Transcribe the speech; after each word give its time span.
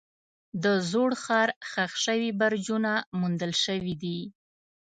د 0.63 0.65
زوړ 0.89 1.11
ښار 1.23 1.49
ښخ 1.69 1.91
شوي 2.05 2.31
برجونه 2.39 2.91
موندل 3.19 3.51
شوي 3.65 3.93
دي. 4.03 4.19